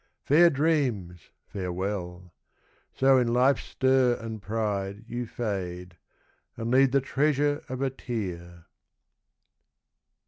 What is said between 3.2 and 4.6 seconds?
life's stir and